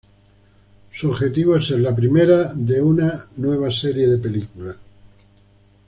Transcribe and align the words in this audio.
Su 0.93 1.09
objetivo 1.11 1.57
es 1.57 1.67
ser 1.67 1.79
la 1.81 1.95
primera 1.95 2.53
de 2.55 2.81
una 2.81 3.27
nueva 3.37 3.71
serie 3.71 4.07
de 4.07 4.17
películas. 4.17 4.77